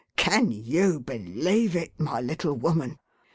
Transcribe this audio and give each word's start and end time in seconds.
Can 0.15 0.49
you 0.51 0.99
believe 0.99 1.75
it, 1.75 1.99
my 1.99 2.21
little 2.21 2.55
woman 2.55 2.97